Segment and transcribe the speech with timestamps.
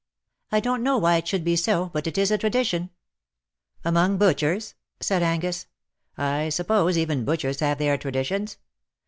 [0.51, 2.89] "I don''t know why it should be so, but it is a tradition." ^^
[3.85, 5.67] Among butchers T' said Angus."
[6.17, 8.57] I suppose even butchers have their traditions.